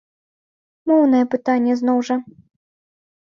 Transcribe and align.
Моўнае 0.91 1.19
пытанне, 1.35 1.71
зноў 1.81 1.97
жа. 2.09 2.17